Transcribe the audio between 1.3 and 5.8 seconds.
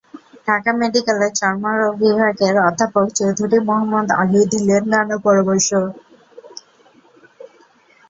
চর্মরোগ বিভাগের অধ্যাপক চৌধুরী মোহাম্মদ আলী দিলেন নানা পরামর্শ।